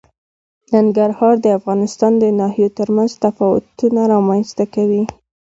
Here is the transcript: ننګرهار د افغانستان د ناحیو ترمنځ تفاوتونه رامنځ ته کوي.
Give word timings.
ننګرهار 0.73 1.35
د 1.43 1.47
افغانستان 1.59 2.11
د 2.21 2.25
ناحیو 2.39 2.75
ترمنځ 2.77 3.11
تفاوتونه 3.23 4.01
رامنځ 4.13 4.47
ته 4.57 4.65
کوي. 4.75 5.03